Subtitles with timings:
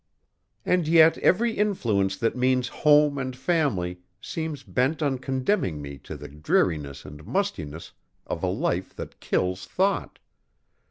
[0.65, 6.17] "And yet every influence that means home and family seems bent on condemning me to
[6.17, 7.91] the dreariness and mustiness
[8.25, 10.17] of a life that kills thought.